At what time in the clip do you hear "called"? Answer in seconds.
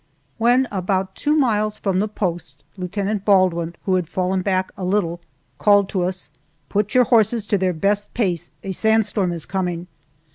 5.59-5.89